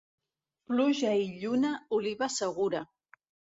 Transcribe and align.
Pluja 0.71 1.11
i 1.25 1.29
lluna, 1.43 1.75
oliva 1.99 2.33
segura. 2.39 2.85